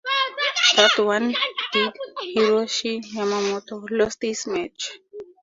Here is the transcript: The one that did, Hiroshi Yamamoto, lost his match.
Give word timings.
The 0.97 1.05
one 1.05 1.27
that 1.31 1.53
did, 1.71 1.93
Hiroshi 2.35 3.01
Yamamoto, 3.11 3.85
lost 3.91 4.23
his 4.23 4.47
match. 4.47 4.97